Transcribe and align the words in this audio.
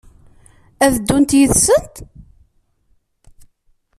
Ad 0.85 0.91
d-ddunt 0.95 1.35
yid-sent? 1.37 1.95